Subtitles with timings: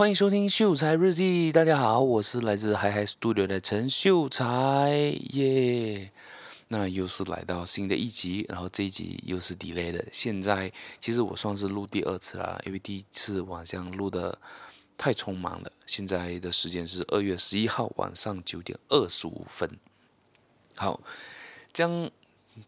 [0.00, 1.52] 欢迎收听秀才日记。
[1.52, 4.94] 大家好，我是来自 Hi Hi Studio 的陈秀才
[5.32, 6.10] 耶。
[6.68, 10.02] 那又是来到新的一集，然后这一集又是 delay 的。
[10.10, 14.38] 现在其实我算是录第二次了，因为第一次晚上录的
[14.96, 15.70] 太匆忙了。
[15.84, 19.70] 现在的时间是二月十一号晚上九点二十五分。
[20.76, 20.98] 好，
[21.74, 22.10] 将。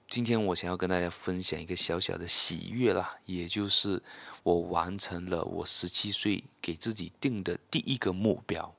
[0.08, 4.02] 今天我想要跟大家分享一个小小的喜悦啦，也就是
[4.42, 8.74] 我完成了我十七岁给自己定的第一个目标。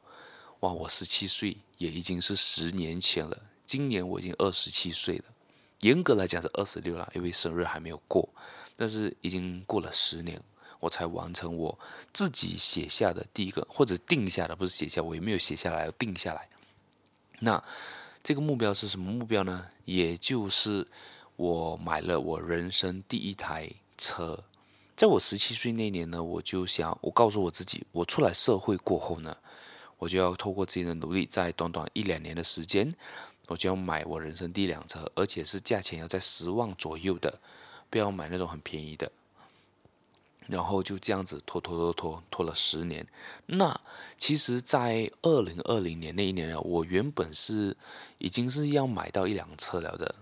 [0.59, 3.41] 哇，我十七岁也已经是十年前了。
[3.65, 5.25] 今年我已经二十七岁了，
[5.79, 8.27] 严格来讲是二十六了，因为生日还没有过。
[8.75, 10.41] 但是已经过了十年，
[10.79, 11.79] 我才完成我
[12.13, 16.47] 自己写下的第一个，或者定下的，不是写下，我也没有写下来，要定下来。
[17.39, 17.63] 那。
[18.23, 19.67] 这个目标是什么目标呢？
[19.83, 20.87] 也就是
[21.35, 24.45] 我买了我人生第一台车，
[24.95, 29.35] 在我十七岁那年呢，我就想，我告诉我自己，我出来社会过后呢，
[29.97, 32.89] 我就要透过自己的努力，在短短一两年的时间，
[33.47, 37.41] 我就要买我人生第一辆车，而且是价钱要在十万左右的，
[37.89, 39.11] 不要买那种很便宜的。
[40.47, 43.05] 然后就这样子拖拖拖拖拖了十年。
[43.45, 43.79] 那
[44.17, 47.75] 其实，在二零二零年那一年呢，我原本是
[48.17, 50.15] 已经是要买到一辆车了的。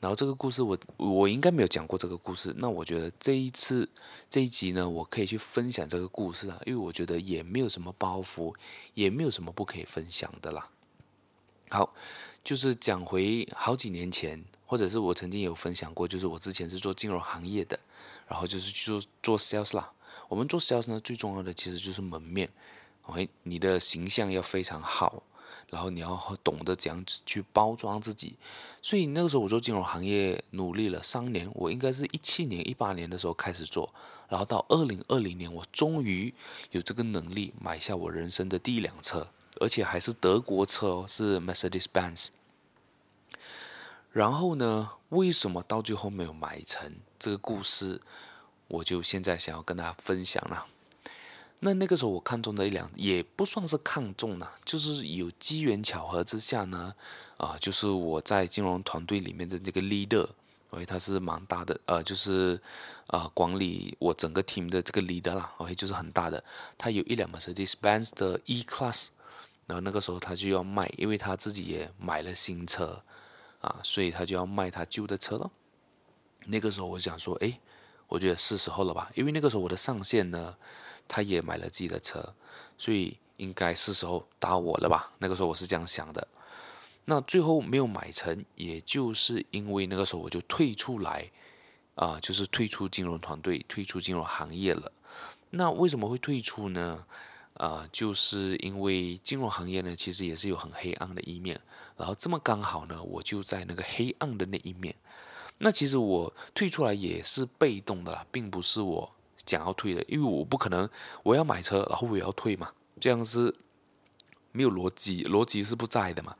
[0.00, 2.54] 然后这个故事我我应该没有讲过这个故事。
[2.58, 3.88] 那我觉得这一次
[4.28, 8.54] 这一集呢，我可以去分享这个故事啊，因为我觉得也没有什么包袱，
[8.92, 10.68] 也没有什么不可以分享的啦。
[11.70, 11.94] 好，
[12.44, 17.80] 就是讲回好几年前，或者是我曾经有分享过，就是我之前是做金融行业的。
[18.26, 19.92] 然后就是去做做 sales 啦。
[20.28, 22.50] 我们做 sales 呢，最重要的其实就是门面。
[23.06, 25.22] OK，你的形象要非常好，
[25.68, 28.36] 然后你要懂得怎样去包装自己。
[28.80, 33.92] 所以那个时候我做金融行业努力了三年，我应该是一七年、一八年的时候开始做，
[34.28, 36.32] 然后到二零二零年，我终于
[36.70, 39.28] 有这个能力买下我人生的第一辆车，
[39.60, 42.28] 而且还是德国车哦，是 Mercedes-Benz。
[44.10, 46.96] 然后呢，为什么到最后没有买成？
[47.24, 48.02] 这个故事，
[48.68, 50.66] 我就现在想要跟大家分享了。
[51.60, 56.94] 那那个时候我看中的一辆，也不算是看中了，就是有机缘巧合之下呢，
[57.38, 60.28] 啊、就是我在金融团队里面的那个 leader，
[60.72, 62.60] 因为他是蛮大的，呃，就是
[63.06, 66.44] 呃管理我整个 team 的这个 leader 啦，OK，就是很大的。
[66.76, 69.06] 他有一辆 Mercedes-Benz 的 E-Class，
[69.66, 73.02] 然后那个时候他就要卖，因为他自己也买了新车，
[73.62, 75.50] 啊，所以他就要卖他旧的车了。
[76.46, 77.60] 那个时候我想说，哎，
[78.08, 80.56] 我觉得是时候了吧，因为那个时候我的上线呢，
[81.08, 82.34] 他也买了自己的车，
[82.76, 85.12] 所以应该是时候打我了吧。
[85.18, 86.26] 那个时候我是这样想的。
[87.06, 91.30] 那最后没有买成，也就是因为那个时候我就退出来，
[91.94, 94.90] 啊、就是退出金融团队，退出金融行业了。
[95.50, 97.04] 那为什么会退出呢？
[97.54, 101.60] 啊、就是因为金融行业呢，其实也是有很黑暗的一面，
[101.96, 104.94] 然后这么刚好呢，我就在那个黑暗的那一面。
[105.58, 109.14] 那其实我退出来也是被动的啦，并不是我
[109.46, 110.88] 想要退的，因为我不可能
[111.22, 113.54] 我要买车，然后我也要退嘛，这样是
[114.52, 116.36] 没有逻辑，逻辑是不在的嘛。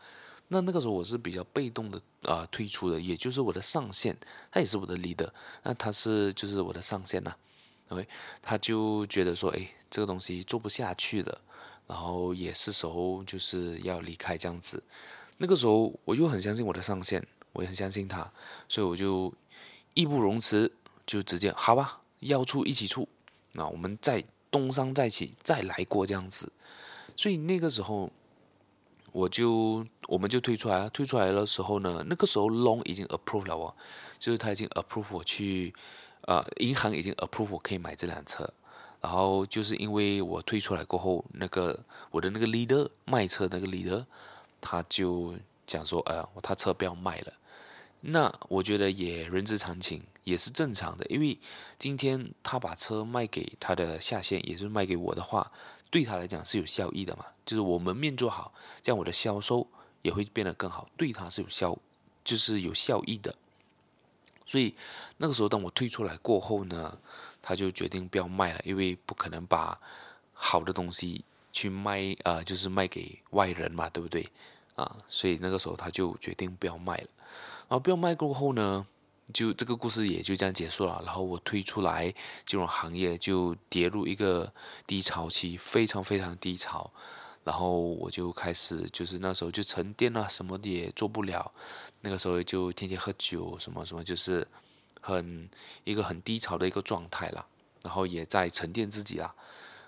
[0.49, 4.17] 那那个时候我是比较被动的啊、呃，退出的，也就是我的上线，
[4.51, 5.31] 他也是我的 leader，
[5.63, 7.35] 那他是就是我的上线呐
[7.89, 8.07] ，OK，
[8.43, 11.41] 他就觉得说，哎，这个东西做不下去了，
[11.87, 14.83] 然后也是时候就是要离开这样子。
[15.39, 17.27] 那个时候我就很相信我的上线。
[17.55, 18.31] 我也很相信他，
[18.69, 19.33] 所以我就
[19.95, 20.71] 义不容辞，
[21.07, 23.09] 就直接好吧，要出一起出，
[23.53, 26.53] 那我们再东山再起，再来过这样子。
[27.17, 28.11] 所以那个时候，
[29.13, 30.91] 我就我们就退出来了。
[30.91, 33.75] 退出来的时候呢，那个时候 loan 已经 approve 了哦，
[34.19, 35.73] 就是他已经 approve 我去，
[36.23, 38.53] 呃，银行已经 approve 我可以买这辆车。
[39.01, 44.05] 然后就是因为我退出来过后，那个我的那个 leader 卖车那个 leader，
[44.63, 45.35] 他就
[45.67, 47.33] 讲说，呃，他车不要卖了。
[48.07, 51.07] 那我觉得也人之常情，也是正常的。
[51.07, 51.39] 因为
[51.79, 55.51] 今天他把车卖给他的下线，也是卖给我的话，
[55.91, 57.25] 对他来讲是有效益的嘛。
[57.47, 58.53] 就是我门面做好，
[58.83, 59.67] 这样我的销售
[60.03, 61.79] 也会变得更好，对他是有效，
[62.23, 63.35] 就是有效益的。
[64.45, 64.75] 所以
[65.17, 66.99] 那个时候，当我退出来过后呢，
[67.41, 69.81] 他就决定不要卖了，因为不可能把
[70.35, 74.29] 好的东西去卖，呃，就是卖给外人嘛，对不对？
[74.75, 77.09] 啊，所以那个时候他就决定不要卖了。
[77.69, 78.87] 然后不要卖过后呢，
[79.33, 81.03] 就这个故事也就这样结束了。
[81.05, 82.13] 然后我退出来
[82.45, 84.53] 金融行业，就跌入一个
[84.87, 86.91] 低潮期，非常非常低潮。
[87.43, 91.53] 然后我就开始就是那时候就沉淀了，什么也做不了。
[92.01, 94.47] 那个时候就天天喝酒，什么什么，就是
[95.01, 95.49] 很
[95.85, 97.47] 一个很低潮的一个状态了。
[97.83, 99.35] 然后也在沉淀自己啦。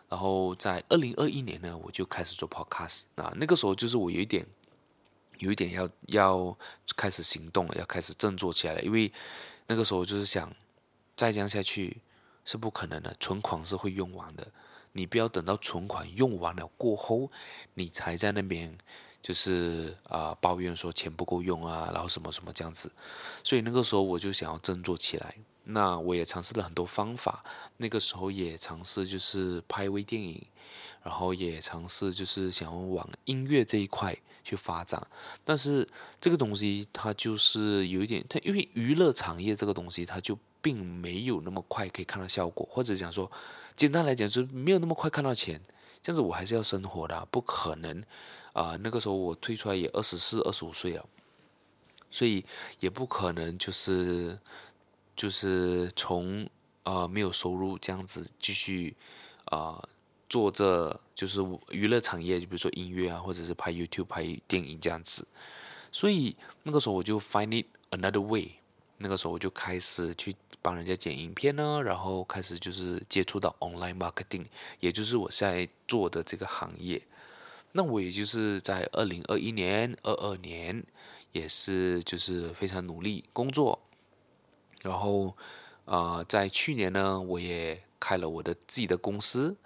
[0.08, 3.04] 然后在二零二一年呢，我就开始做 podcast。
[3.14, 4.46] 那那个时候就是我有一点，
[5.38, 6.56] 有一点要要
[6.96, 8.82] 开始行动了，要开始振作起来了。
[8.82, 9.12] 因为
[9.66, 10.54] 那个时候就是想，
[11.16, 11.98] 再这样下去
[12.44, 14.46] 是不可能的，存款是会用完的。
[14.92, 17.30] 你不要等到存款用完了过后，
[17.74, 18.76] 你才在那边
[19.20, 22.90] 就是啊、抱怨说钱不够用啊，然后什么什么这样子。
[23.44, 25.34] 所以那个时候我就想要振作起来。
[25.68, 27.44] 那我也尝试了很多方法，
[27.78, 30.46] 那个时候也尝试就是拍微电影，
[31.02, 34.16] 然后也尝试就是想要往音乐这一块
[34.46, 35.04] 去发展。
[35.44, 35.86] 但是
[36.20, 43.28] 这个东西它就是有一点，它因为娱乐产业这个东西，它就并没有那么快可以看到效果，或者讲说，
[43.74, 45.60] 简单来讲就是没有那么快看到钱。
[46.02, 48.02] 这样子我还是要生活的，不可能
[48.52, 51.04] 啊、那个时候我退出来也二十四、二十五岁了，
[52.10, 52.44] 所以
[52.78, 54.38] 也不可能就是。
[55.16, 56.46] 就是从
[56.82, 58.94] 呃没有收入这样子继续
[59.46, 59.88] 啊、呃、
[60.28, 61.40] 做着就是
[61.70, 65.26] 娱乐产业，就比如说音乐啊，或者是拍 YouTube 拍电影这样子。
[65.90, 68.52] 所以那个时候我就 find it another way。
[68.98, 74.44] 那个时候我就开始去帮人家剪影片呢，然后开始就是接触到 online marketing，
[74.80, 77.02] 也就是我现在做的这个行业。
[77.72, 80.84] 那我也就是在二零二一年、二二年
[81.32, 83.80] 也是就是非常努力工作。
[84.82, 85.36] 然后，
[85.84, 89.56] 呃，在去年呢，我也开了我的自己的公司。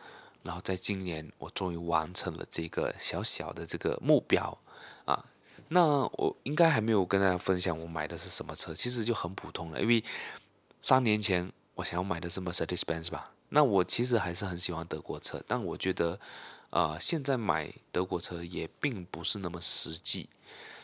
[0.42, 4.58] 然后在今年，我终于完成了这个小小的这个目标
[5.04, 5.25] 啊。
[5.69, 5.81] 那
[6.12, 9.81] 我应该还没有跟大家分享我买的是什么车，其实就很普通了。
[9.81, 10.02] 因为
[10.82, 13.32] 三年前我想要买的是 Mercedes-Benz 吧。
[13.50, 16.19] 那我其实还是很喜欢德国车，但我觉得，
[16.70, 20.28] 呃，现在买德国车也并不是那么实际，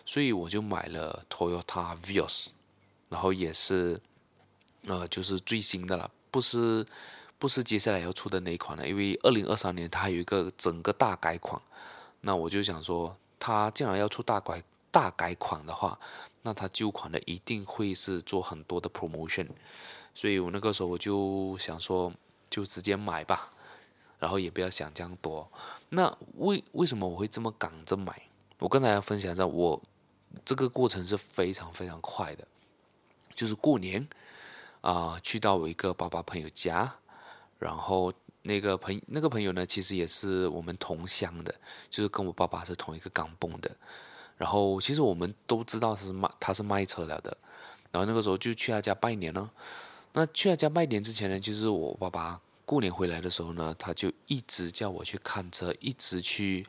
[0.04, 2.48] 所以我就买了 Toyota Vios，
[3.08, 4.00] 然后也是。
[4.88, 6.86] 呃，就是最新的了，不是
[7.38, 11.60] 不是接下来要出的那一款了，因为二零二三年它有一个整个大改款，
[12.22, 15.98] 那我就想说，它既然要出大改大改款的话，
[16.42, 19.48] 那它旧款的一定会是做很多的 promotion，
[20.14, 22.12] 所以我那个时候我就想说，
[22.48, 23.52] 就直接买吧，
[24.18, 25.46] 然后也不要想这样多。
[25.90, 28.22] 那为为什么我会这么赶着买？
[28.58, 29.82] 我跟大家分享一下，我
[30.44, 32.46] 这个过程是非常非常快的，
[33.34, 34.08] 就是过年。
[34.82, 36.94] 啊、去到我一个爸爸朋友家，
[37.58, 38.12] 然后
[38.42, 41.54] 那个朋那个朋友呢，其实也是我们同乡的，
[41.90, 43.74] 就是跟我爸爸是同一个港崩的。
[44.36, 47.36] 然后其实我们都知道是卖他是卖车了的，
[47.90, 49.50] 然后那个时候就去他家拜年了。
[50.12, 56.66] 那去他家拜年之前呢，就是我爸爸过年回来的时候呢，他就一直叫我去看车，一直去。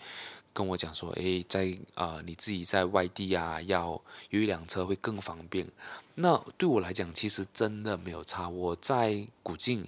[0.54, 3.90] 跟我讲说，诶，在啊、你自己在外地啊，要
[4.32, 5.70] 有一辆车会更方便。
[6.16, 8.50] 那对我来讲，其实真的没有差。
[8.50, 9.86] 我在古晋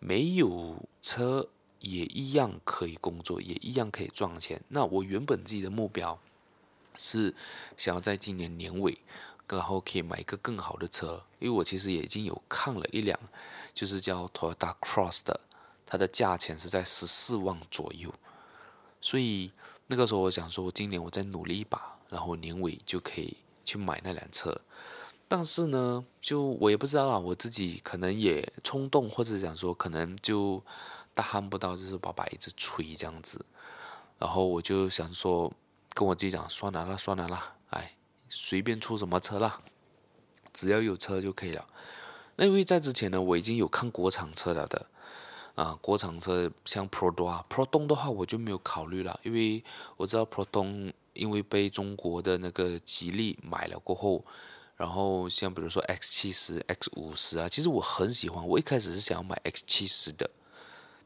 [0.00, 1.48] 没有车
[1.78, 4.60] 也一样可以工作，也一样可以赚钱。
[4.68, 6.18] 那我原本自己的目标
[6.96, 7.32] 是
[7.76, 8.98] 想要在今年年尾，
[9.48, 11.24] 然后可以买一个更好的车。
[11.38, 13.16] 因为我其实也已经有看了一辆，
[13.72, 15.40] 就是叫 Toyota Cross 的，
[15.86, 18.12] 它的价钱是在十四万左右，
[19.00, 19.52] 所以。
[19.92, 24.60] 那个时候我想说，今年我再努力一把，然后年尾就可以去买那辆车。
[25.30, 30.60] 但是呢，就我也不知道啊，我自己可能也冲动，或者想说可能就
[31.14, 33.46] 大喊不到，就是爸爸一直催这样子。
[34.18, 35.52] 然后我就想说，
[35.94, 37.96] 跟我自己讲，算了啦，算了啦，哎，
[38.28, 39.60] 随便出什么车啦，
[40.52, 41.64] 只要有车就可以了。
[42.34, 44.86] 那因为在之前呢，我已经有看国产车了的。
[45.54, 49.62] 啊，国产车像 Pro 多啊，Proton 的话我就没有考虑了，因为
[49.96, 54.24] 我知道 Proton 因为被中国的那个吉利买了过后，
[54.80, 60.30] 然后像比如说 X 七十、X 五十啊，其实我很喜欢，我一开始是想要买 X 七十的，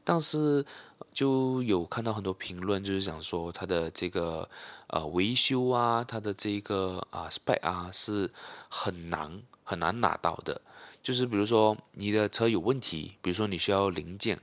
[0.01, 0.65] 但是
[1.11, 4.49] 就有看到很多评论，就是想说它的这个
[4.87, 8.31] 呃维修啊，它的这个啊 spec 啊是
[8.69, 10.61] 很难很难拿到的。
[11.03, 14.39] 就是比如说你的车有问题，比如说你需要零件，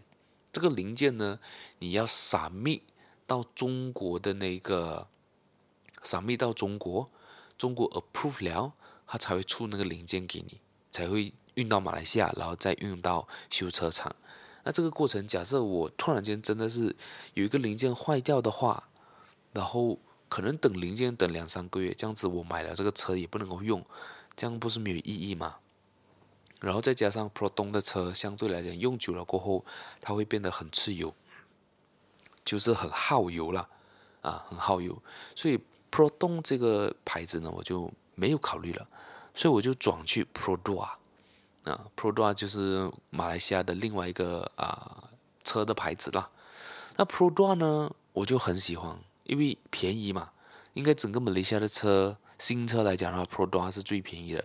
[0.53, 1.39] 这个零件呢，
[1.79, 2.83] 你要散密
[3.27, 5.09] 到中国的那个
[6.03, 7.09] 散密到中国，
[7.57, 8.75] 中国 approve 了，
[9.13, 10.59] 他才会出那个零件给你，
[10.91, 14.17] 才会运到马来西亚，然后再运到修车厂。
[14.65, 16.97] 那这个过程，假设我突然间真的是
[17.35, 18.89] 有一个零件坏掉的话，
[19.53, 19.99] 然后
[20.31, 23.85] 可能等零件等两三个月，这样子我买了这个车也不能够用，
[24.35, 25.57] 这样不是没有意义吗？
[26.61, 29.63] 然后再加上 Proton 的车，相对来讲用久了过后，
[30.01, 31.15] 它会变得很吃油，
[32.47, 33.69] 就是很耗油了，
[34.23, 35.03] 啊，很耗油。
[35.35, 38.89] 所以 Pro 东这个牌子呢，我就没有考虑了，
[39.35, 40.89] 所以我就转去 Produa
[41.65, 45.11] 啊，Produa 就是马来西亚的另外一个啊
[45.45, 46.31] 车的牌子啦。
[46.97, 50.31] 那 Produa 呢，我就很喜欢，因为便宜嘛。
[50.75, 54.45] 应该整个马来西亚的车，新车来讲的话，Produa 是最便宜的。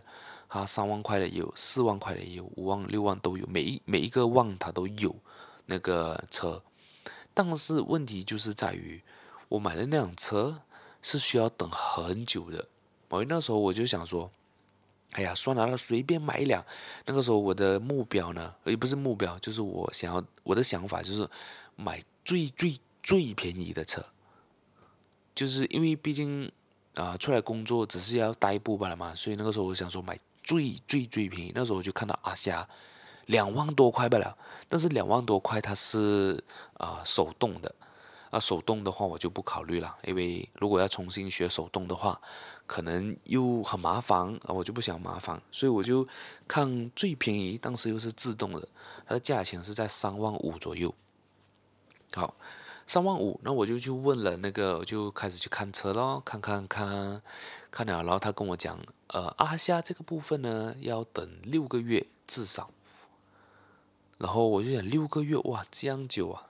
[0.50, 5.15] 它三万块的也有，四万块的也有，五万、六万都有，每一每一个万它都有
[5.65, 6.62] 那个车。
[7.34, 9.01] 但是问题就是在于，
[9.48, 10.62] 我买的那辆车
[11.01, 12.67] 是需要等很久的。
[13.12, 14.29] 因为那时候我就想说，
[15.13, 16.63] 哎呀，算了，那随便买一辆。
[17.05, 21.27] 那个时候我的目标呢，也不是目标，就是我想要我的想法就是
[21.75, 24.05] 买最最最便宜的车。
[25.33, 26.51] 就是因为毕竟
[26.95, 31.51] 啊、出来工作只是要代步罢了嘛，所以那个时候我想说买最最最便宜。
[31.53, 32.67] 那时候我就看到阿霞
[33.27, 34.35] 两万多块罢了，
[34.67, 37.73] 但是两万多块它是啊、手动的。
[38.29, 42.19] 啊，手动的话我就不考虑了，因为如果要重新学手动的话，
[42.65, 46.07] 可能又很麻烦啊，我就不想麻烦，所以我就
[46.48, 48.67] 看最便宜，当时又是自动的，
[49.05, 50.93] 它的价钱是在三万五左右。
[52.13, 52.36] 好，
[52.86, 57.22] 三万五，那我就去问了那个，我就开始去看车咯，看看看，
[57.72, 62.72] 看了，然后他跟我讲，呃，阿夏这个部分呢，要等六个月至少。
[64.17, 66.50] 然后我就想六个月，哇，这样久啊！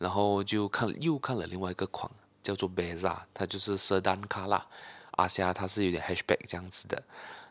[0.00, 2.10] 然后就看又看了另外一个款，
[2.42, 4.62] 叫做 Beza，它就是 Sedan Color，
[5.10, 7.02] 阿夏它是有点 Hatchback 这样子的，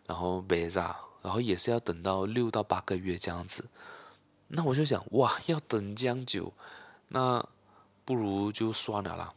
[0.08, 3.70] 然后 Beza，然后也是要等到六到八个月这样子。
[4.48, 6.52] 那我就想，哇，要等这样久，
[7.10, 7.48] 那
[8.04, 9.36] 不如就算了啦。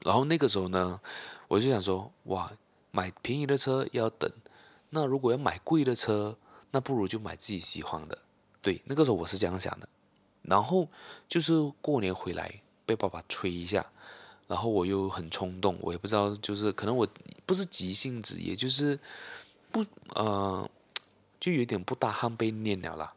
[0.00, 1.00] 然后那个时候呢，
[1.48, 2.52] 我就想说，哇，
[2.90, 4.30] 买便宜的车要等，
[4.90, 6.36] 那如果要买贵的车，
[6.72, 8.18] 那不如就买自己喜欢的。
[8.60, 9.88] 对，那个时候我是这样想的。
[10.42, 10.88] 然后
[11.28, 13.86] 就是过年回来被爸爸催一下，
[14.48, 17.06] 然后我又很冲动，我也不知道，就是可能我
[17.46, 18.98] 不是急性子，也就是
[19.70, 19.84] 不
[20.14, 20.68] 呃，
[21.38, 23.14] 就有点不大汗被念了啦。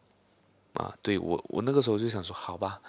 [0.76, 2.80] 啊，对我我那个时候就想说，好吧，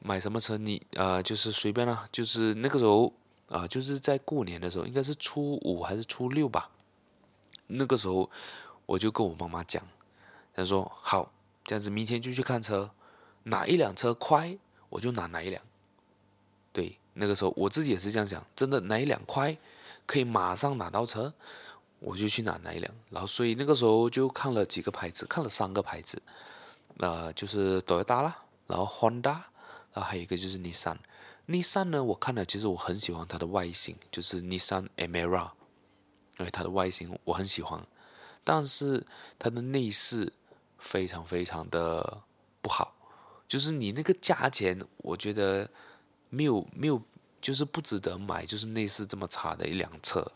[0.00, 3.06] 买什么车你呃就是随便啦，就是那个时候
[3.48, 6.70] 啊、呃，就是在过年的时候，应该是初五还是初六吧，
[7.68, 8.28] 那个时候
[8.86, 9.82] 我就跟我妈妈讲，
[10.52, 11.32] 她说好，
[11.64, 12.90] 这样子明天就去看车。
[13.44, 14.56] 哪一辆车快，
[14.88, 15.62] 我就拿哪一辆。
[16.72, 19.56] 对，那个时候我自己也是这样想，真的哪一辆快，
[20.06, 21.32] 可以马上拿到车，
[21.98, 22.94] 我就去拿哪一辆。
[23.10, 26.22] 然后，所以那个时候就看了几个牌子，看了三个牌子，
[26.98, 29.42] 呃，就是 Toyota 啦，然后 Honda，
[29.92, 30.96] 然后还有一个就是 Nissan。
[31.48, 35.50] Nissan 呢，我看了，其实我很喜欢它的外形，就是 Nissan Emira，
[36.38, 37.84] 因为它的外形我很喜欢，
[38.44, 39.04] 但是
[39.38, 40.32] 它的内饰
[40.78, 42.22] 非常非常的
[42.62, 42.94] 不好。
[43.52, 45.68] 就是你那个价钱，我觉得
[46.30, 47.02] 没有没有，
[47.38, 50.32] 就是不值得买，就是内饰这么差的一辆车，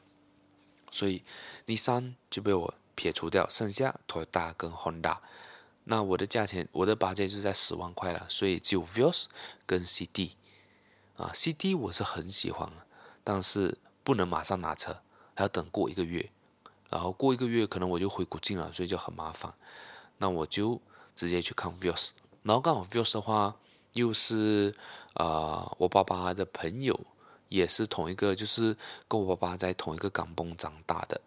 [0.90, 1.24] 所以
[1.64, 5.16] 尼桑就被我撇除掉，剩下 Toyota 跟 Honda。
[5.84, 9.28] 那我的价钱，我的 budget 就在十万块了，所以只有 Vios
[9.64, 10.36] 跟 CD
[11.16, 12.70] 啊，CD 我是很喜欢，
[13.24, 15.00] 但是不能马上拿车，
[15.34, 16.30] 还要等过一个月，
[16.90, 19.54] 然后过一个月可能我就回古晋了，所以就很麻烦。
[20.18, 20.82] 那我就
[21.14, 22.10] 直接去看 Vios。
[22.46, 23.56] 然后刚好 Vios 的话，
[23.94, 24.72] 又是
[25.14, 26.98] 呃我爸爸的朋友，
[27.48, 28.76] 也是同一个，就是
[29.08, 31.20] 跟我爸爸在同一个港崩长大的。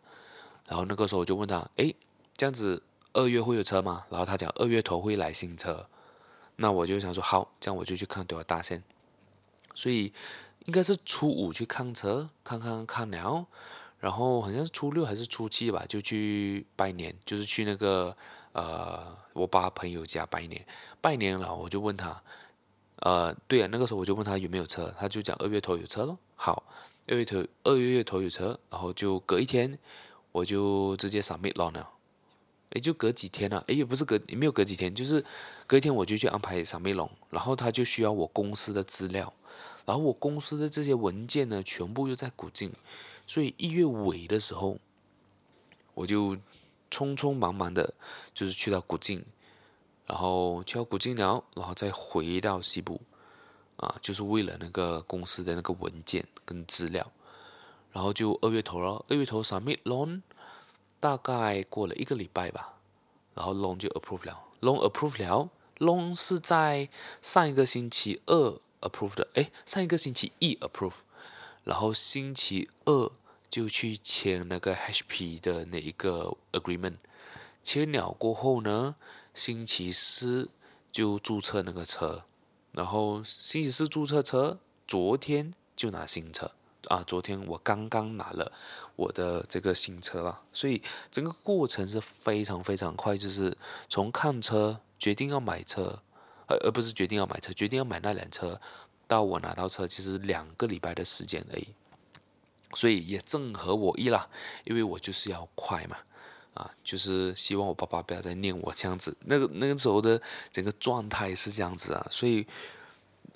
[0.66, 1.94] 然后那个时候我就问他，诶，
[2.38, 4.06] 这样子二月会有车吗？
[4.10, 5.88] 然后他讲二月头会来新车。
[6.56, 8.82] 那我就想说好，这样我就去看多少大线。
[9.76, 10.14] 所以
[10.66, 13.46] 应该是初五去看车，看看看了，
[14.00, 18.16] 然后好像是初六还是初七吧，就去拜年，就是去那个
[18.54, 19.18] 呃。
[19.34, 20.66] 我爸朋友家拜年，
[21.00, 22.22] 拜年了，我就问他，
[22.98, 26.18] 呃，对啊，那个时候我就问他有没有车，他就讲二月头有车咯。
[26.36, 26.64] 好，
[27.08, 29.80] 二月头二月头有车，然后就隔一天，
[30.34, 31.90] 我就直接 submit loan 了，
[32.74, 35.24] 也就隔几天了，哎，也不是隔，也没有隔几天，就是
[35.66, 39.34] 隔一天我就去安排 submit loan，然后他就需要我公司的资料，
[39.86, 42.74] 然后我公司的这些文件呢，全部又在古晋，
[43.30, 44.80] 所以一月尾的时候，
[45.94, 46.36] 我就。
[46.92, 47.94] 匆匆忙忙的，
[48.34, 49.24] 就是去到古晋，
[50.08, 53.00] 然后去到古晋了，然后再回到西部，
[53.76, 57.12] 啊，就是为了那个公司的那个文件跟资料，
[57.92, 60.24] 然后就二月头了，二月头 submit loan，
[61.00, 62.80] 大概过了一个礼拜吧，
[63.36, 66.90] 然后 loan 就 approve 了，loan approve 了，loan 是在
[67.22, 70.96] 上一个星期二 approve 的，诶，上一个星期一 approve，
[71.64, 73.12] 然后星期二。
[73.50, 76.98] 就去签那个 HP 的那一个 agreement，
[77.64, 78.96] 签了过后呢，
[79.34, 80.50] 星期四
[80.92, 82.26] 就注册那个车，
[82.72, 86.52] 然后星期四注册车，昨天就拿新车。
[86.88, 87.04] 啊！
[87.06, 88.54] 昨天我刚刚拿了
[88.96, 93.56] 我的这个新车了，所以整个过程是非常非常快，就是
[93.90, 96.02] 从看车决定要买车，
[96.48, 98.60] 而而不是决定要买车，决定要买那辆车，
[99.08, 101.68] 到我拿到车，其实两个礼拜的时间而已，
[102.76, 104.30] 所以也正合我意啦，
[104.64, 105.98] 因为我就是要快嘛，
[106.54, 110.22] 啊，就是希望我爸爸不要再念我这样子，那个那个时候的
[110.52, 112.46] 整个状态是这样子啊，所以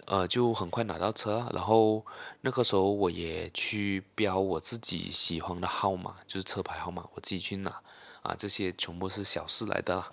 [0.06, 2.06] 呃就很快拿到车，然后
[2.42, 7.82] 那个时候我也去标我自己喜欢的号码，就是车牌号码，我自己去拿，
[8.22, 10.12] 啊，这些全部是小事来的啦。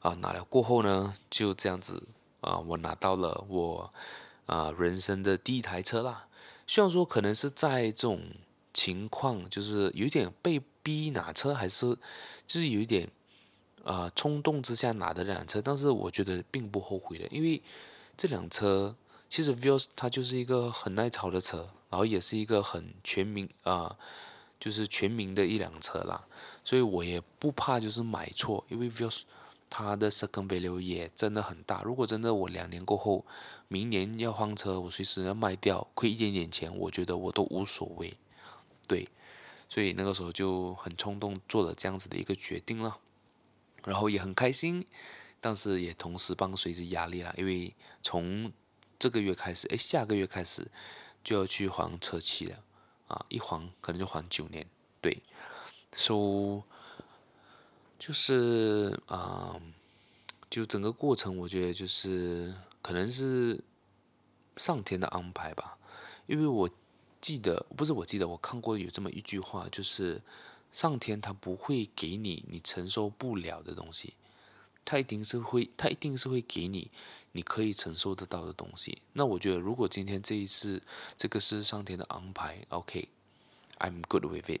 [0.00, 2.02] 啊，拿了过后呢，就这样子
[2.40, 3.92] 啊，我拿到了我
[4.46, 6.25] 啊人生的第一台车啦。
[6.66, 8.20] 虽然说可能是在这种
[8.74, 11.86] 情况，就是有点被逼拿车，还是
[12.46, 13.08] 就是有一点
[13.84, 17.62] 啊冲动之下拿的这辆车，但是我觉得并不后悔的，因为
[18.16, 18.94] 这辆车
[19.28, 23.96] 其实 Vios 它就是一个很耐操的车，然后也是一个很全民啊，
[24.58, 26.24] 就是全民的一辆车啦，
[26.64, 29.20] 所以我也不怕就是买错，因为 Vios。
[29.68, 31.82] 它的 second value 也真的很大。
[31.82, 33.26] 如果真的我两年过后，
[33.68, 38.16] 明年要换车，我随时要卖掉，亏一点点钱，我觉得我都无所谓。
[38.86, 39.08] 对，
[39.68, 42.98] 所以那个时候就很冲动做了这样子的一个决定了，
[43.84, 44.86] 然后也很开心，
[45.40, 48.52] 但是也同时伴随着压力啦，因为从
[48.98, 50.70] 这个月开始，哎，下个月开始
[51.24, 52.62] 就要去还车期了，
[53.08, 54.66] 啊，一还可能就还九年。
[55.00, 55.20] 对
[55.92, 56.62] ，so。
[57.98, 59.60] 就是啊、
[60.50, 63.62] 就整个过程，我觉得就是可能是
[64.56, 65.78] 上天的安排吧。
[66.26, 66.70] 因为我
[67.20, 70.20] 记得，不是我记得，我看过有这么一句话，就是
[70.70, 74.14] 上天他不会给你你承受不了的东西，
[74.84, 76.90] 他一定是会，他一定是会给你
[77.32, 79.02] 你可以承受得到的东西。
[79.14, 80.82] 那我觉得，如果今天这一次
[81.16, 84.60] 这个是上天的安排，OK，I'm good with it。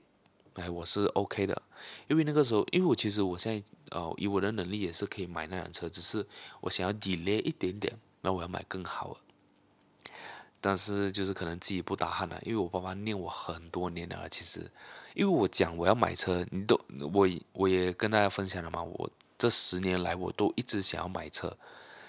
[0.56, 1.62] 哎，我是 OK 的，
[2.08, 6.26] 因为那个时候，因为我其实我现在哦，以我的能力也是可以买那辆车，只是
[6.62, 9.20] 我想要 delay 一点点，那我要买更好的。
[10.58, 14.70] 但是就是可能自己不打鼾了，因为我爸爸念我很多年了，其实，
[15.14, 16.80] 因为我讲我要买车，你都
[17.12, 21.56] 我我也跟大家分享了嘛，我这十年来我都一直想要买车，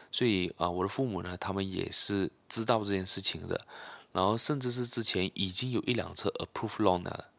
[0.09, 3.67] 所以啊，我的父母呢，他们也是知道这件事情的，
[4.13, 7.31] 然后甚至是之前已经有一辆车 approve loan 了。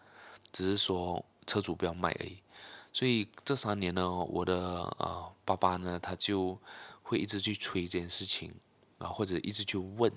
[0.52, 2.42] 只是说车主不要卖而已，
[2.92, 6.58] 所以这三年呢，我的啊、呃、爸爸呢，他就
[7.02, 8.54] 会一直去催这件事情，
[8.98, 10.12] 啊或者一直去问，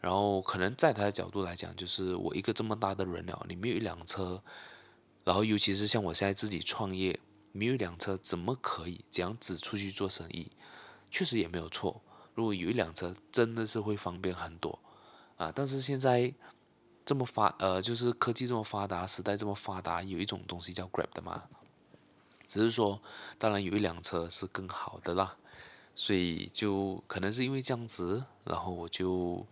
[0.00, 4.42] 然后可能在他的角度来讲，就是我一个这么大的人了，你没有一辆车，
[5.24, 7.18] 然后尤其是像我现在自己创业，
[7.52, 10.52] 没有一辆车怎么可以这样子出去做生意？
[11.10, 12.02] 确实也没有错，
[12.34, 14.78] 如果有一辆车，真的是会方便很多，
[15.36, 16.32] 啊，但是现在。
[17.08, 21.44] 这么发呃，就是科技这么发达，时代这么发达，有一种东西叫 Grab 的嘛。
[22.46, 23.00] 只是说，
[23.38, 25.38] 当然有一辆车是更好的啦，
[25.94, 29.46] 所以就可能是因为这样子，然后我就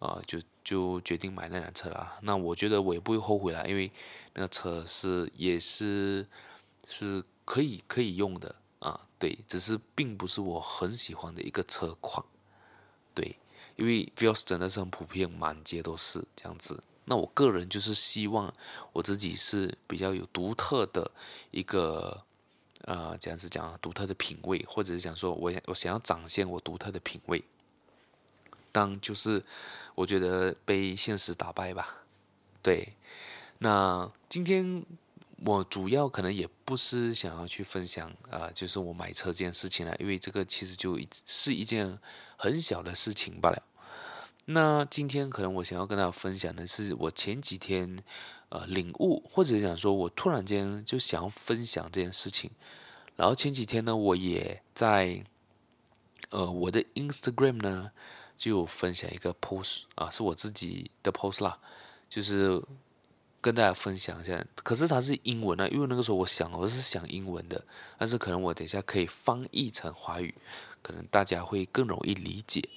[0.00, 2.18] 啊、就就决定买那辆车了。
[2.22, 3.88] 那我觉得我也不会后悔啦，因为
[4.34, 6.26] 那个车是也是
[6.88, 12.26] 是可以可以用的啊，对，只是并不是我很喜欢的一个车款，
[13.14, 13.38] 对，
[13.76, 16.82] 因为 Vios 真的是很普遍，满街都是这样子。
[17.08, 18.52] 那我个人就是希望
[18.92, 21.10] 我自己是比较有独特的
[21.52, 22.24] 一个，
[22.82, 27.44] 呃，这样子讲，独特的品味，或者是讲说我我想要展现我独特的品味，
[28.72, 29.44] 当就是
[29.94, 32.02] 我觉得被现实打败吧，
[32.60, 32.94] 对。
[33.58, 34.84] 那今天
[35.44, 41.98] 我主要可能也不是想要去分享啊、就是我买车这件事情了，因为这个其实就是一件
[42.36, 43.62] 很小的事情罢了。
[44.48, 47.98] 那今天可能我想要跟大家分享的是我前几天
[48.48, 52.52] 呃领悟，或者讲说我突然间就想要分享这件事情。
[53.16, 55.24] 然后前几天呢，我也在
[56.30, 57.90] 呃我的 Instagram 呢
[58.36, 61.58] 就分享一个 post 啊，是我自己的 post 啦，
[62.08, 62.62] 就是
[63.40, 64.46] 跟大家分享一下。
[64.62, 67.64] 可是它是英文啊，因为那个时候我想我是想英文的，
[67.98, 70.32] 但是可能我等一下可以翻译成华语，
[70.82, 72.68] 可能大家会更容易理解。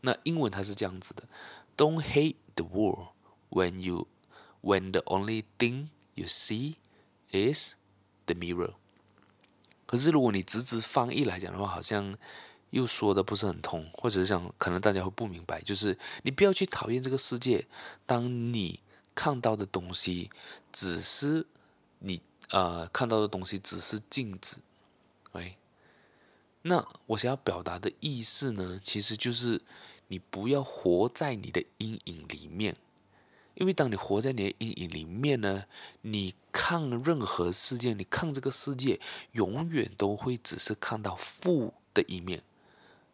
[0.00, 1.24] 那英文它是这样子的
[1.76, 3.08] ：Don't hate the world
[3.50, 4.06] when you
[4.62, 6.76] when the only thing you see
[7.30, 7.74] is
[8.26, 8.74] the mirror。
[9.86, 12.16] 可是如果你直直翻译来讲的话，好像
[12.70, 15.60] 又说的不是很通，或者是讲可能大家会不明白。
[15.62, 17.66] 就是你不要去讨厌这个世界，
[18.06, 18.80] 当你
[19.14, 20.30] 看到的东西
[20.72, 21.46] 只是
[22.00, 24.60] 你呃看到的东西只是镜子，
[25.32, 25.56] 哎。
[26.68, 29.62] 那我想要表达的意思呢，其实就是
[30.08, 32.76] 你不要活在你的阴影里面，
[33.54, 35.64] 因为当你活在你的阴影里面呢，
[36.02, 39.00] 你看任何事件，你看这个世界，
[39.32, 42.42] 永远都会只是看到负的一面，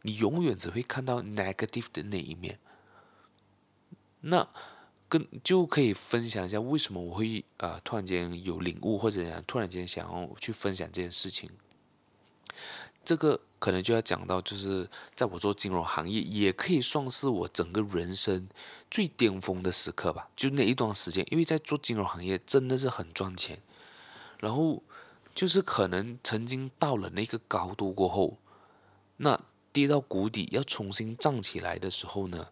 [0.03, 2.59] 你永远只会看到 negative 的那一面。
[4.23, 4.49] 那
[5.09, 11.49] 跟就可以分享一下为什么我会啊、呃、突然间有领悟，或者突然间想要去分享这件事情。
[13.05, 18.49] 这个可能就要讲到，就是在我做金融行业，也可以算是我整个人生
[18.91, 20.29] 最巅峰的时刻吧。
[20.37, 23.61] 就那一段时间，因为在做金融行业真的是很赚钱，
[24.41, 24.83] 然后
[25.35, 28.39] 就是可能曾经到了那个高度过后，
[29.19, 29.39] 那
[29.73, 32.49] 跌到谷底要重新站起来的时候呢，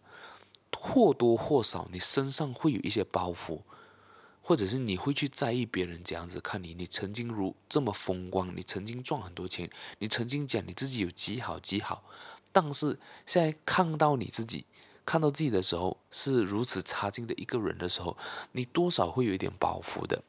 [0.75, 3.61] 或多或少你身上会有一些包袱。
[4.45, 12.03] 或者是你会去在意别人这样子看你，你曾经如这么风光，你曾经赚很多钱，你曾经讲你自己有极好极好，
[12.51, 14.65] 但是现在看到你自己，
[15.05, 18.17] 看到自己的时候是如此差劲的一个人的时候，
[18.51, 20.21] 你多少会有一点包袱的。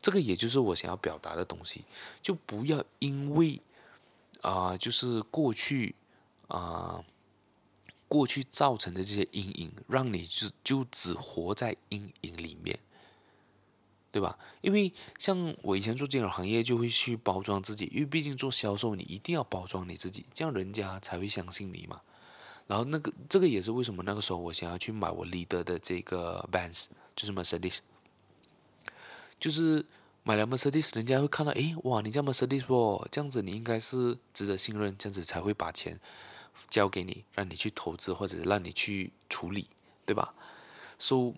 [0.00, 1.84] 这个也就是我想要表达的东西，
[2.22, 3.60] 就不要因为
[4.40, 5.94] 啊、就是过去
[6.48, 7.04] 啊、
[8.08, 12.78] 过去造成的这些阴影，让你就就只活在阴影里面。
[14.12, 14.38] 对吧？
[14.60, 22.00] 因为像我以前做金融行业，就会去包装自己，因为毕竟做销售，你一定要包装你自己，这样人家才会相信你嘛。
[22.66, 27.78] 然后那个这个也是为什么那个时候我想要去买我李德的这个 Benz，就是 Mercedes，
[29.38, 29.84] 就是
[30.22, 35.98] 买了 Mercedes，人家会看到，诶，哇，你叫 Mercedes 哦，这样子你应该是值得信任，这样子才会把钱
[36.68, 39.68] 交给你，让你去投资或者让你去处理，
[40.04, 40.34] 对吧
[40.98, 41.34] ？So、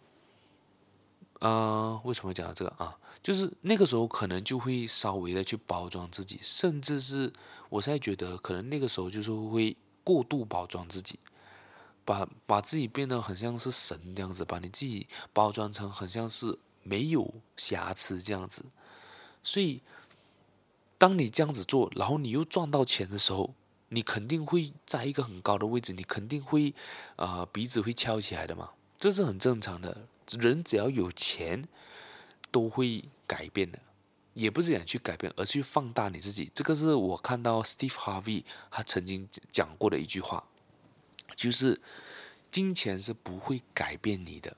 [1.42, 2.96] 呃，为什么讲到这个啊？
[3.20, 7.32] 就是那个时候可能就会稍微的去包装自己，甚至是
[7.68, 11.18] 我现在觉得可能那个时候就是会过度包装自己，
[12.04, 18.66] 把把自己变得很像是神这样子，把你自己包装成很像是没有瑕疵这样子。
[19.42, 19.82] 所以，
[20.96, 23.52] 当你这样子做，然后你又赚到钱的时候，
[23.88, 26.72] 你肯定会在一个很高的位置，你肯定会
[27.16, 30.06] 呃鼻子会翘起来的嘛，这是很正常的。
[30.38, 31.64] 人只要有钱，
[32.50, 33.78] 都会改变的，
[34.34, 36.50] 也不是想去改变，而是去放大你自己。
[36.54, 40.44] 这个是我看到 Steve Harvey 他曾经讲过的一句话，
[41.34, 41.80] 就是
[42.50, 44.56] 金钱是不会改变你的，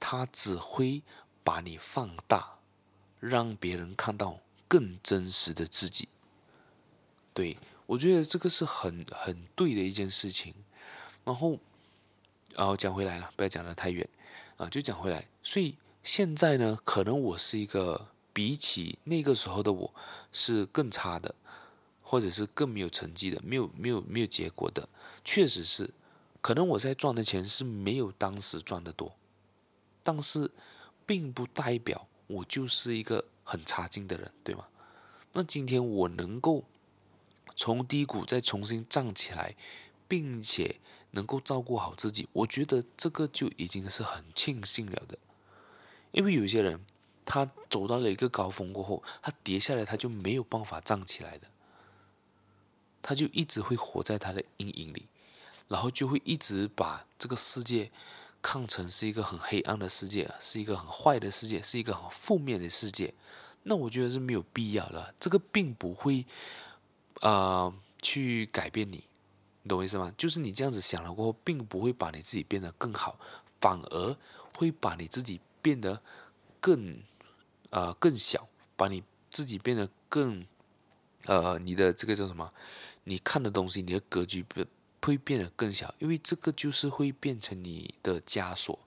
[0.00, 1.02] 它只会
[1.44, 2.58] 把你放大，
[3.20, 6.08] 让别人看到更真实的自己。
[7.32, 10.54] 对，我觉得这个是很很对的一件事情。
[11.24, 11.58] 然后，
[12.54, 14.08] 然后讲回来了，不要讲的太远。
[14.58, 19.94] 啊，就讲回来，所以现在呢，可能我是一个比起那个时候的我
[20.32, 21.32] 是更差的，
[22.02, 24.88] 或者是更没有成绩的，没有没有没有结果的，
[25.24, 25.94] 确实是，
[26.40, 29.14] 可能我在赚的钱是没有当时赚的多，
[30.02, 30.50] 但是
[31.06, 34.66] 并不代表我就是一个很差劲的人，对吗？
[35.34, 36.64] 那今天我能够
[37.54, 39.54] 从低谷再重新站起来，
[40.08, 40.80] 并且。
[41.18, 45.18] 能够照顾好自己，我觉得这个就已经是很庆幸了的。
[46.12, 46.86] 因为有些人，
[47.24, 51.48] 他走到了一个高峰过后，他跌下来，他就没有办法站起来的，
[53.02, 55.08] 他就一直会活在他的阴影里，
[55.66, 57.90] 然后就会一直把这个世界
[58.40, 63.12] 看成是一个很黑暗的世界，是一个很坏的世界，是一个很负面的世界。
[63.64, 66.24] 那我觉得是没有必要的，这个并不会
[67.22, 69.02] 啊、呃、去改变你。
[69.68, 70.12] 懂我意思吗？
[70.16, 73.20] 就是你这样子想了过后，并不会把你自己变得更好，
[73.60, 74.16] 反而
[74.56, 76.02] 会把你自己变得
[76.60, 77.02] 更
[77.70, 80.44] 呃更小，把你自己变得更
[81.26, 82.52] 呃你的这个叫什么？
[83.04, 84.66] 你看的东西，你的格局变
[85.02, 88.78] 会变得更小，因为这个就是会变成你的枷锁，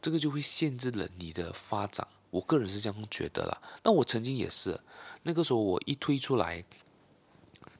[0.00, 2.06] 这个就会限制了你的发展。
[2.30, 3.60] 我个人是这样觉得啦。
[3.82, 4.80] 那我曾经也是，
[5.22, 6.64] 那个时候我一推出来。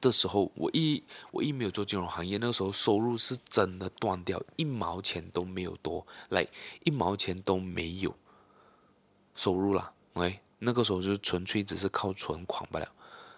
[0.00, 6.46] 的时候，我一我一没有做金融行业，那个时候收入是真的断掉，一毛钱都没有多，来
[6.84, 8.14] 一毛钱都没有
[9.34, 9.92] 收入了。
[10.14, 12.92] 喂，那个时候就纯粹只是靠存款罢了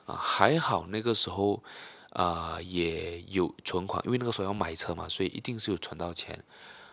[0.06, 1.62] 啊，还好那个时候
[2.10, 6.44] 啊、也有存款，因为那个时候要买车嘛，所以一定是有存到钱。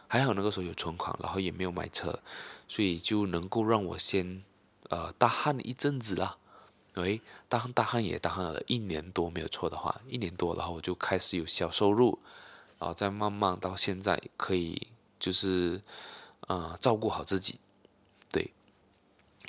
[0.07, 2.21] 还好那个时候有存款，然后也没有买车，
[2.67, 4.43] 所以就能够让我先
[4.89, 6.37] 呃大旱一阵子啦。
[6.97, 12.17] 喂，大旱大汉也大旱了一年多，没有错的话，一年多，然后我就开始有小收入，
[12.79, 14.87] 然后再慢慢到现在可以
[15.19, 15.81] 就是
[16.41, 17.59] 啊、呃、照顾好自己，
[18.31, 18.51] 对，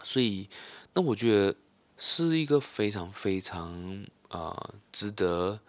[0.02, 0.48] 所以
[0.92, 1.56] 那我觉得
[1.96, 5.60] 是一个非常非常啊、值得，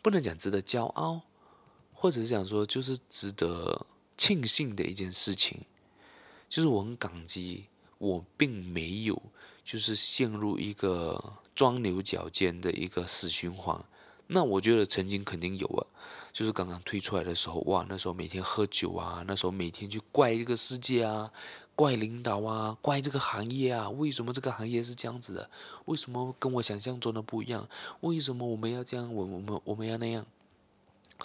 [0.00, 1.20] 不能讲值得骄傲，
[1.92, 3.86] 或者是讲说就是值得
[4.16, 5.66] 庆幸的一件事情，
[6.48, 7.66] 就是我很感激
[7.98, 9.22] 我并没有。
[9.64, 13.82] 就是陷入一个钻牛角尖的一个死循环，
[14.26, 15.86] 那我觉得曾经肯定有啊，
[16.32, 21.32] 就是刚刚推出来的时候，哇，那时候每天喝酒啊，那时候每天去怪这个世界啊，
[21.74, 25.50] 怪领导啊，怪这个行业啊，为什么这个行业是这样子的？
[25.86, 27.68] 为什么跟我想象中的不一样？
[28.00, 29.12] 为什么我们要这样？
[29.14, 30.26] 我我们我们要那样？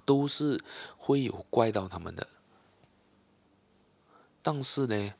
[0.05, 0.63] 都是
[0.97, 2.27] 会有怪到他们的。
[4.41, 5.13] 但是呢，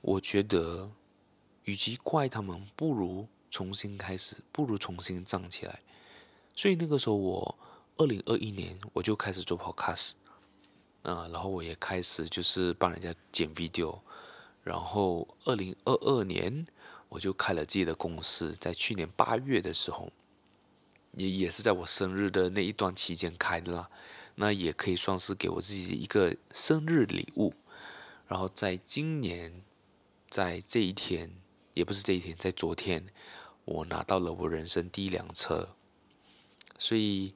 [0.00, 0.90] 我觉得，
[1.68, 5.80] 与其怪他们，不如重新开始，不如重新站起来。
[6.56, 7.58] 所以那个时候，我
[7.98, 10.12] 二零二一年我就开始做 podcast，
[11.02, 14.00] 啊，然后我也开始就是帮人家剪 video，
[14.64, 16.66] 然后二零二二年
[17.10, 20.10] 我就开了自己的公司，在去年八月的时候，
[21.12, 23.90] 也也是在我生日的那一段期间开的啦，
[24.36, 27.52] 那也可以算是给我自己的一个生日礼物。
[28.26, 29.62] 然后在今年，
[30.28, 31.30] 在这一天，
[31.78, 33.06] 也不是这一天，在昨天，
[33.64, 35.76] 我拿到了我人生第一辆车。
[36.76, 37.34] 所以，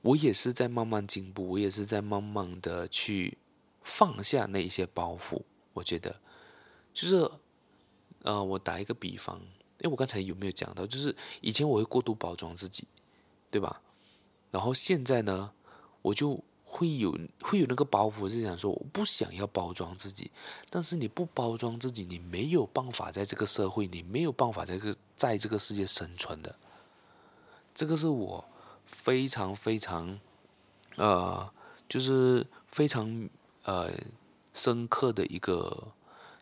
[0.00, 3.36] 我也是在慢慢进步，我也是在慢慢的去
[3.82, 5.42] 放下那一些包袱。
[5.74, 6.22] 我觉得，
[6.94, 7.30] 就是，
[8.22, 9.38] 呃，我打一个比方，
[9.80, 10.86] 诶，我刚才有没有讲到？
[10.86, 12.88] 就是以前我会过度包装自己，
[13.50, 13.82] 对吧？
[14.50, 15.52] 然后现在呢，
[16.00, 20.30] 我就会有会有那个包袱，是想说我不想要包装自己。
[20.68, 26.56] 但是你不包装自己，你没有办法在这个社会，你没有办法在这个在这个世界生存的。
[27.74, 28.44] 这个是我
[28.86, 30.20] 非常非常，
[30.96, 31.50] 呃，
[31.88, 33.28] 就是非常
[33.64, 33.90] 呃
[34.52, 35.92] 深刻的一个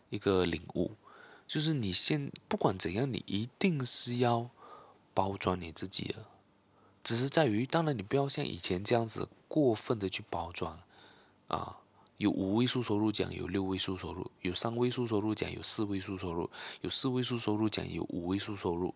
[0.09, 0.91] 一个领悟，
[1.47, 4.49] 就是你现不管怎样，你一定是要
[5.13, 6.25] 包装你自己的，
[7.07, 10.77] 只是在于，当然你不要像以前这样子过分的去包装，
[11.47, 11.77] 啊，
[12.17, 16.49] 有五位数收入奖有六位数收入，有三位数收入奖有四位数收入，
[16.81, 18.93] 有四位数收入奖有五位数收入。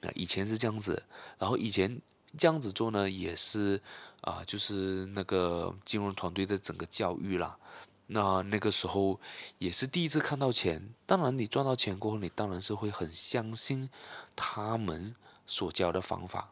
[0.00, 1.02] 那以前是这样子，
[1.38, 2.00] 然后以前
[2.38, 3.78] 这样子做呢，也是
[4.22, 7.58] 啊、就是那个金融团队的整个教育啦。
[8.06, 9.20] 那那个时候
[9.58, 13.90] 也是第一次看到钱，当然你赚到钱过后，你当然是会很相信
[14.34, 15.14] 他们
[15.46, 16.48] 所教的方法。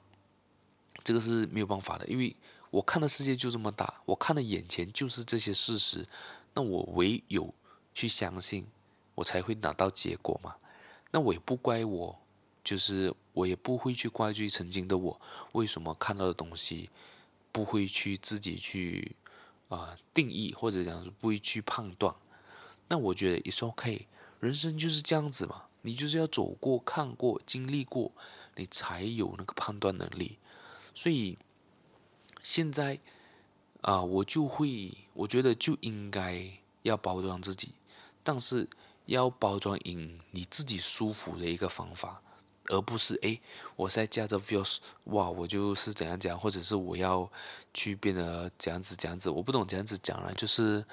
[1.08, 2.36] 这个是没有办法的，因为
[2.70, 6.06] 我看的世界就这么大，我看的眼前就是这些事实，
[6.52, 7.54] 那我唯有
[7.94, 8.66] 去相信，
[9.14, 10.56] 我才会拿到结果嘛。
[11.10, 12.18] 那我也不怪我。
[12.64, 15.18] 就是我也不会去怪罪曾经的我，
[15.52, 16.90] 为什么看到的东西
[17.50, 19.16] 不会去自己去
[19.70, 22.14] 啊、定义，或者讲是不会去判断。
[22.88, 24.06] 那我觉得 it's OK，
[24.40, 28.12] 人生就是这样子嘛，你就是要走过、看过、经历过，
[28.56, 30.36] 你才有那个判断能力。
[30.98, 31.38] 所以
[32.42, 32.98] 现在
[33.82, 37.70] 啊、我就会，我觉得就应该要包装自己，
[38.24, 38.68] 但是
[39.06, 42.20] 要包装以你自己舒服的一个方法。
[42.70, 43.40] 而不是哎，
[43.76, 47.30] 我在驾着 views，哇，我就是怎样讲，或者是我要
[47.72, 50.84] 去变得这样子这样子，我不懂这样子讲了，就是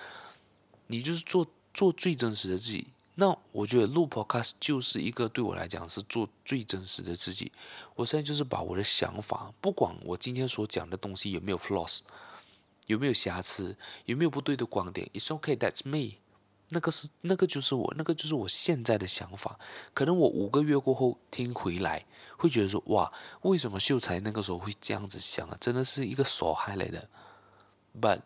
[0.85, 2.89] 你就是做做最真实的自己。
[3.15, 7.51] 那我觉得录 podcast 就是一个对我来讲是做最真实的自己。
[7.95, 12.01] 我现在就是把我的想法，不管我今天所讲的东西有没有 flaws，
[12.88, 16.17] 有没有瑕疵，有没有不对的观点，it's okay，that's me。
[16.69, 19.60] 那个是那个就是我，那个就是我现在的想法。
[19.93, 22.06] 可能我五个月过后听回来，
[22.38, 23.08] 会觉得说哇，
[23.43, 25.56] 为什么秀才那个时候会这样子想啊？
[25.62, 27.08] 真的是一个傻孩来的。
[28.01, 28.23] But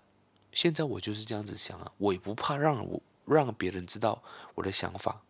[0.51, 3.01] 现在我就是这样子想啊，我也不怕让我
[3.33, 4.23] 让别人知道
[4.55, 5.21] 我的想法，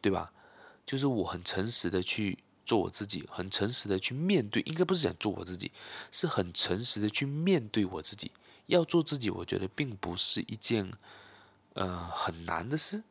[0.00, 0.32] 对吧？
[0.84, 5.72] 就是我很诚实的去做我自己，很诚实的去面对，应该不是讲做我自己，
[6.10, 8.32] 是很诚实的去面对我自己。
[8.66, 10.92] 要做自己，我觉得并不是一件。
[11.74, 13.04] 呃，很难的事，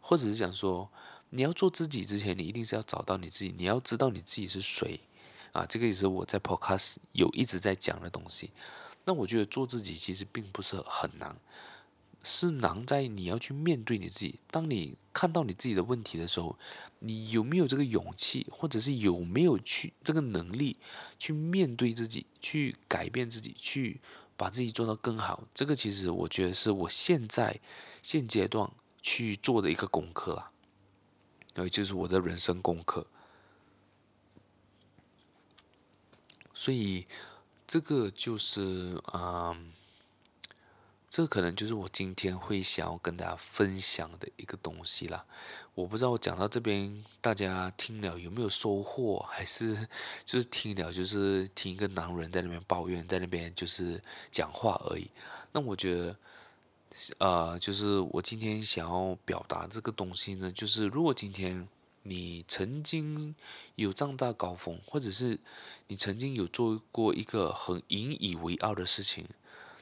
[0.00, 0.88] 或者是讲说，
[1.28, 5.00] 你要做自己之前，你一定是要找到你自己，你要知道你自己是谁
[5.52, 5.66] 啊。
[5.66, 8.50] 这个也是我在 Podcast 有一直在讲的东西。
[9.04, 11.36] 那我觉得做自己其实并不是很难，
[12.24, 14.40] 是难在你要去面对你自己。
[14.50, 16.58] 当你看到你自己的问题的时候，
[16.98, 20.76] 你有没有这个勇气，或者是有没有去这个能力
[21.18, 24.00] 去面对自己，去改变自己，去
[24.36, 25.44] 把自己做到更好？
[25.54, 27.60] 这个其实我觉得是我现在。
[28.02, 30.52] 现阶段去做的一个功课啊，
[31.54, 33.06] 然后就是我的人生功课，
[36.52, 37.06] 所以
[37.66, 39.72] 这个就是嗯，
[41.14, 45.24] 这可能就是我今天会想要跟大家分享的一个东西啦。
[45.76, 49.86] 我不知道我讲到这边，大家听了有没有收获，还是
[50.24, 55.08] 就是听了就是听一个男人在那边抱怨，在那边就是讲话而已。
[55.52, 56.16] 那我觉得。
[57.18, 61.68] 呃，就是我今天想要表达这个东西呢，就是如果今天
[62.02, 63.34] 你曾经
[63.74, 65.40] 有这大高峰，或者是
[65.88, 69.26] 你曾经有做过一个很引以为傲的事情，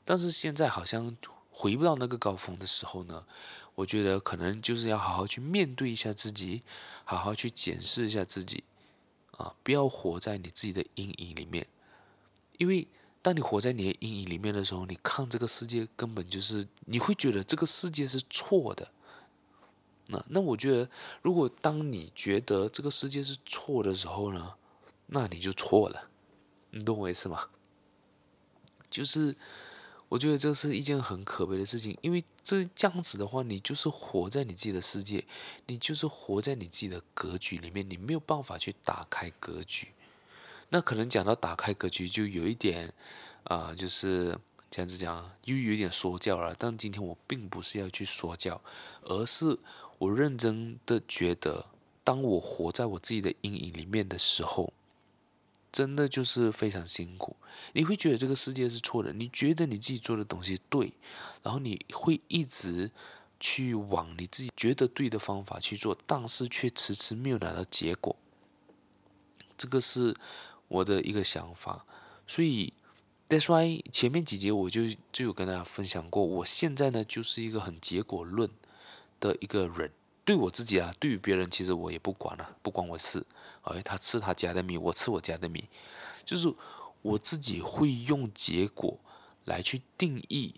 [0.05, 1.17] 但是现在好像
[1.51, 3.27] 回不到那个高峰的时候呢，
[3.77, 6.63] 我觉得可能就是要好好去面对一下自己，
[7.05, 8.65] 好好去检视一下自己，
[9.33, 11.67] 啊，不要活在你自己的阴影里面，
[12.59, 12.89] 因为
[13.21, 18.91] 当你活在你的阴影里面的时候，你看这个世界根本就是你会觉得这个世界是错的。
[20.09, 20.91] 那那我觉得，
[21.23, 24.55] 如果当你觉得这个世界是错的时候呢，
[25.07, 26.09] 那你就错了，
[26.71, 27.49] 你懂我意思吗？
[28.91, 29.37] 就是
[30.13, 35.25] 我觉得这是一件很可悲的事情，因为这这样子的话，你就是活在你自己的世界，
[35.67, 39.89] 你就是活在你自己的格局里面，你没有办法去打开格局。
[40.69, 42.93] 那可能讲到打开格局，就有一点
[43.45, 44.39] 啊、就是
[44.71, 46.55] 这样子讲，又有一点说教了。
[46.59, 48.61] 但今天我并不是要去说教，
[49.05, 49.59] 而是。
[49.97, 51.65] 我认真的觉得，
[52.05, 54.73] 当我活在我自己的阴影里面的时候，
[55.73, 57.37] 真的就是非常辛苦。
[57.73, 60.93] 你会觉得这个世界是错的，你觉得你自己做的东西对，
[61.43, 62.91] 然后你会一直
[63.41, 68.15] 去往你自己觉得对的方法去做，但是却迟迟没有拿到结果。
[69.57, 70.15] 这个是
[70.69, 71.87] 我的一个想法，
[72.27, 72.73] 所以
[73.29, 78.51] that's why 前面几节我就就有跟大家分享过，我现在呢就是一个很结果论。
[79.23, 79.93] 的一个人，
[80.25, 83.27] 对我自己啊，对于别人，其实我也不管了，不关我事。
[83.63, 85.69] 哎，他吃他家的米，我吃我家的米，
[86.25, 86.55] 就是
[87.03, 89.01] 我自己会用结果
[89.45, 90.55] 来去定义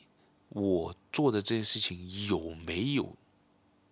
[0.51, 3.17] 我做的这件事情有没有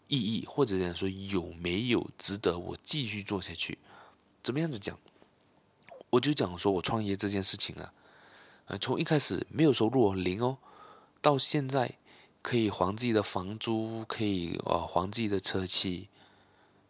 [0.08, 3.78] 意义，或者讲说有没有值得我继续做下去。
[4.42, 4.98] 怎么样子讲？
[6.10, 7.94] 我就讲说我创业这件事情啊，
[8.66, 10.58] 呃，从一开始没有收入零哦，
[11.22, 11.96] 到现在。
[12.42, 16.08] 可以还自己的房租，可以呃还自己的车期，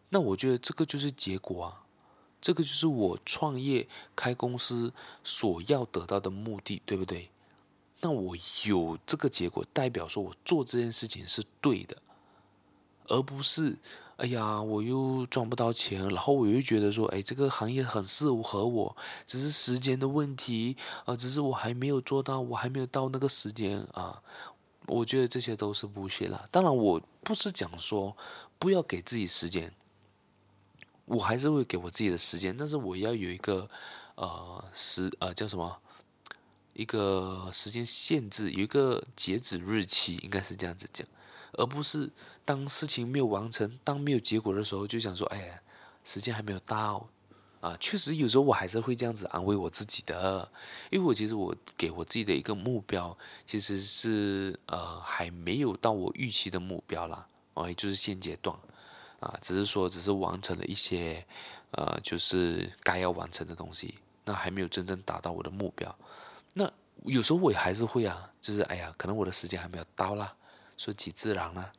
[0.09, 1.85] 那我觉得这个就是结果啊，
[2.41, 3.87] 这个就是我创业
[4.17, 7.29] 开公司所要得到的目的，对不对？
[8.01, 11.99] 那我有这个结果，代表说我做这件事情是对的，
[13.09, 13.79] 而不是
[14.17, 24.23] 哎呀我又赚不到钱，然后我又觉得说哎这个行业很适合我，只是时间的问题啊，呃，只是我还没有做到，我还没有到那个时间啊。
[24.87, 26.45] 我觉得这些都是不屑啦。
[26.51, 28.17] 当然，我不是讲说
[28.59, 29.73] 不要给自己时间，
[31.05, 33.69] 我还是会给我自己的时间，但是我要有一个
[34.17, 35.79] 呃时呃叫什么
[36.75, 41.07] 一个时间限制，有一个截止日期，应该是这样子讲，
[41.53, 42.11] 而不是
[42.45, 45.61] 当事情没有完成、当没有结果的时候，就想说，哎呀，
[46.03, 47.09] 时间还没有到。
[47.63, 50.51] 啊，确实有时候我还是会这样子安慰我自己的，
[50.91, 58.59] 因为我其实我给我自己的一个目标，其实是呃还没有到我预期的目标啦，哦，也就是现阶段，
[59.21, 61.25] 啊，只是说只是完成了一些
[61.71, 63.95] 呃就是该要完成的东西，
[64.25, 65.97] 那还没有真正达到我的目标。
[66.55, 66.69] 那
[67.05, 70.35] 有时候我也还是会啊，就是哎呀，可能我的时间还没有到啦，
[70.77, 71.73] 顺其自然啦，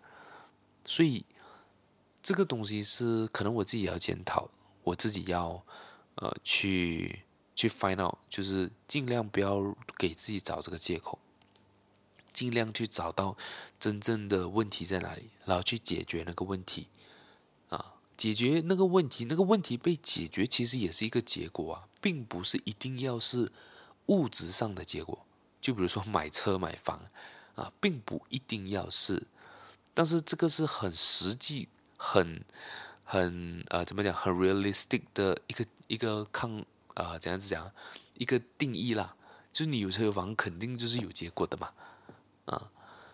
[0.85, 1.25] 所以
[2.21, 4.49] 这个东西是可能我自己也要检讨。
[4.83, 5.63] 我自己要，
[6.15, 7.23] 呃，去
[7.55, 11.19] 去 find out，就是尽量不要给自己找这个借口，
[12.33, 13.37] 尽量去找到
[13.79, 16.87] 真正的问题在哪里，然后去解决那个问题，
[17.69, 23.51] 啊，解决那个问题，那个问题被解决，其实也是一个结果啊，并不是一定要是
[24.07, 25.25] 物质上的结果，
[25.61, 27.09] 就比如说买车买房，
[27.55, 29.27] 啊，并不一定要是，
[29.93, 32.43] 但是这个是很实际，很。
[33.03, 34.13] 很呃，怎么讲？
[34.13, 36.57] 很 realistic 的一个一个抗
[36.95, 37.71] 啊、呃，怎样子讲？
[38.17, 39.15] 一个定义啦，
[39.51, 41.73] 就是你有车有房，肯定就是有结果的嘛，
[42.45, 42.69] 啊，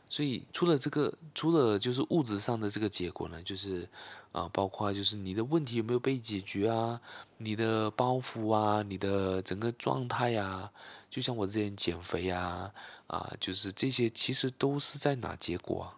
[0.09, 3.89] 所以除了这个，除了就是物质上的这个结果呢，就是
[4.31, 7.01] 啊、包括就是你的问题有没有被解决啊，
[7.37, 10.71] 你的包袱啊，你的整个状态啊，
[11.09, 12.71] 就像我之前减肥啊，
[13.07, 15.97] 啊，就是这些其实都是在拿结果啊，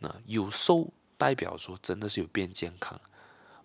[0.00, 3.00] 那有瘦代表说真的是有变健康。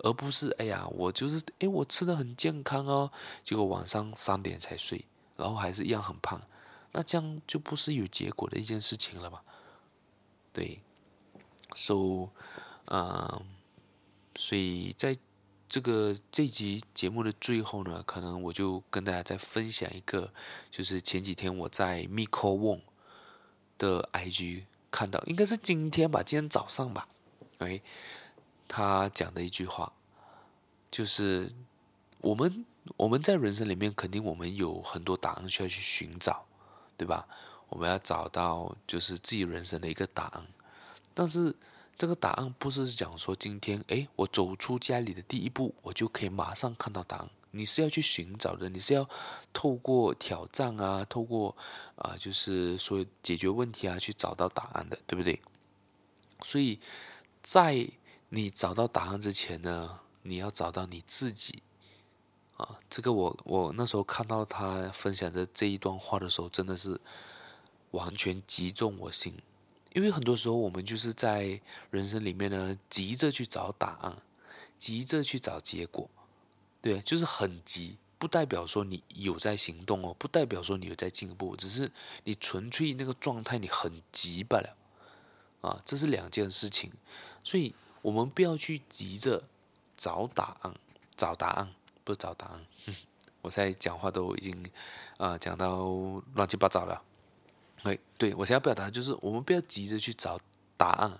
[0.05, 3.11] 而不是哎呀，我就是哎，我吃的很健康哦，
[3.43, 5.03] 结果晚上三点才睡，
[5.35, 6.39] 然后还是一样很胖，
[6.91, 9.41] 那这样就不是有结果的一件事情了嘛？
[10.53, 10.79] 对
[11.73, 12.29] ，so，
[12.85, 13.41] 嗯，
[14.35, 15.17] 所以在
[15.67, 20.31] 这个这集节目的最后呢，可能我就跟大家再分享一个，
[20.69, 22.81] 就是前几天我在 Miko Wong
[23.79, 27.07] 的 IG 看到，应该是今天吧，今天早上吧
[27.57, 27.81] ，OK。
[28.67, 29.91] 他讲的一句话，
[30.91, 31.49] 就是
[32.19, 32.65] 我们
[32.97, 36.45] 我们在人生里面，肯定我们有很多答案需要去寻找，
[36.97, 37.27] 对吧？
[37.69, 40.45] 我们要找到就是自己人生的一个答案。
[41.13, 41.55] 但是
[41.97, 47.29] 这个答案不是讲说今天，诶，我走出家里的第一步，我就可以马上看到答案。
[47.51, 49.09] 你是要去寻找的，你是要
[49.53, 51.55] 透过挑战啊，透过
[51.95, 55.41] 啊，就是说解决问题啊，去找到答案的，对不对？
[56.43, 56.79] 所以
[57.41, 57.89] 在
[58.29, 61.63] 你找到答案之前呢，你要找到你自己
[62.57, 62.79] 啊。
[62.89, 66.99] 这个我我那时候看到他分享的这一段话的时候，真的是
[67.91, 69.35] 完全击中我心。
[69.93, 74.17] 因为很多时候我们就是在人生里面呢，急着去找答案，
[74.77, 76.09] 急着去找结果，
[76.81, 81.89] 对，就是很急，不代表说你有在行动哦，不代表说你有在进步，只是
[82.25, 84.75] 你纯粹那个状态你很急罢了，
[85.61, 86.91] 啊，这是两件事情，
[87.41, 87.73] 所以
[88.05, 89.45] 我们不要去急着
[89.97, 90.75] 找答案，
[91.15, 92.63] 找答案不是找答案，
[93.41, 94.63] 我现在讲话都已经
[95.17, 95.87] 啊讲到
[96.35, 97.03] 乱七八糟了。
[97.81, 100.39] 对，对我想要表达就是，我们不要急着去找
[100.77, 101.19] 答案，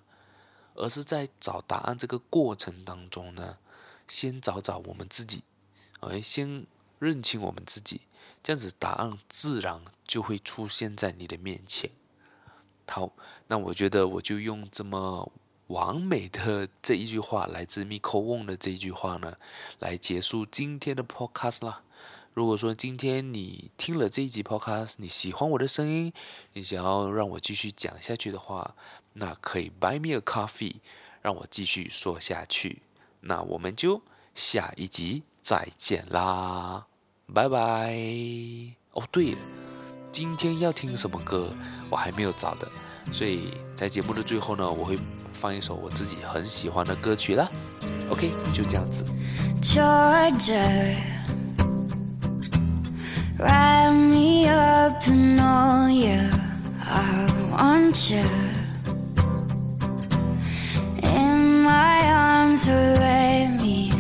[0.76, 3.58] 而是在找答案这个过程当中呢，
[4.08, 5.44] 先找找我们自己，
[6.02, 6.68] 哎，先
[7.00, 8.02] 认清我们自己，
[8.44, 11.90] 这样子答案自然就会出现在你的面前。
[12.88, 13.12] 好，
[13.48, 15.32] 那我觉得我就用这么
[15.68, 19.38] 完美的这一句话，来自 Miko Wong 的这一句话呢，
[19.80, 21.82] 来结束今天的 Podcast 啦。
[22.34, 26.11] 如果说今天你听了这一集 Podcast，你喜欢我的声音，
[26.53, 28.76] 你想要让我继续讲下去的话，
[29.13, 30.76] 那可以 Buy me a coffee，
[31.22, 32.82] 让我继续说下去。
[33.22, 34.01] 那我们就
[34.36, 36.86] 下一集再见啦，
[37.34, 37.95] 拜拜。
[38.91, 39.38] 哦，对了，
[40.11, 41.55] 今天要听什么歌
[41.89, 42.70] 我还没有找的，
[43.11, 44.99] 所以在节目的最后呢，我会
[45.36, 47.48] 放一首我自己很喜欢的歌曲啦。
[48.10, 49.06] OK，就这样子。
[54.16, 55.04] Me up
[55.40, 56.30] all you,
[56.80, 58.24] I want you.
[61.04, 63.92] In my arms, let me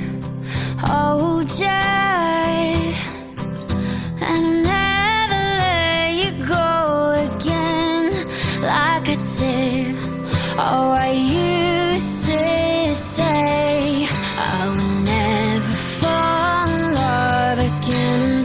[0.79, 1.67] hold you.
[4.21, 8.11] And never let you go again
[8.61, 9.09] like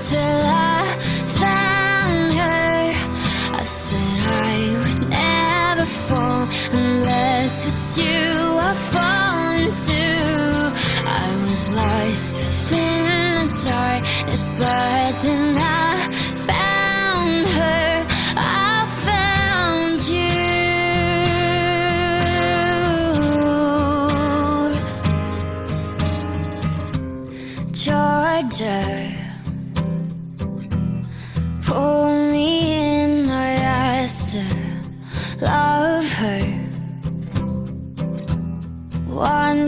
[0.00, 0.96] until I
[1.26, 3.56] found her.
[3.60, 8.24] I said I would never fall unless it's you
[8.68, 10.02] I fall into.
[11.06, 15.89] I was lost within the darkness, but then I.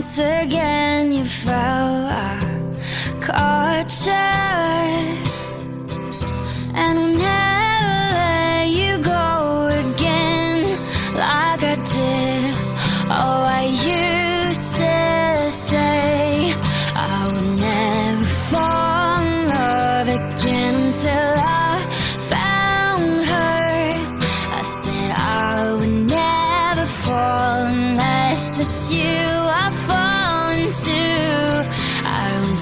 [0.03, 2.07] once again you fell.
[2.11, 2.37] I
[3.21, 4.52] caught you.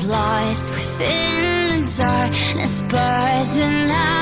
[0.03, 4.20] lost within the darkness, but the night.